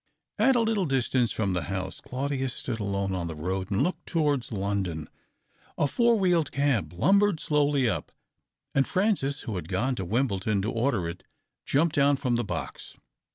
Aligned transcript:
At 0.39 0.55
a 0.55 0.61
little 0.61 0.87
distance 0.87 1.31
from 1.31 1.53
the 1.53 1.65
house 1.65 2.01
Chiudius 2.01 2.53
stood 2.55 2.79
alone 2.79 3.13
on 3.13 3.27
the 3.27 3.35
road 3.35 3.69
and 3.69 3.83
looked 3.83 4.07
towards 4.07 4.51
London. 4.51 5.07
A 5.77 5.85
four 5.85 6.17
wheeled 6.17 6.51
cab 6.51 6.91
lumbered 6.91 7.39
slowly 7.39 7.87
up, 7.87 8.11
and 8.73 8.87
Francis, 8.87 9.41
who 9.41 9.57
had 9.57 9.67
gone 9.67 9.93
to 9.97 10.03
Wimbledon 10.05 10.59
to 10.63 10.71
order 10.71 11.07
it, 11.07 11.21
jumped 11.67 11.93
down 11.93 12.15
from 12.17 12.35
the 12.35 12.43
box. 12.43 12.97